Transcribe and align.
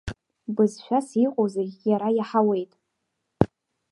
Бызшәас 0.55 1.07
иҟоу 1.25 1.47
зегь 1.53 1.75
иара 1.89 2.09
иаҳауеит. 2.17 2.71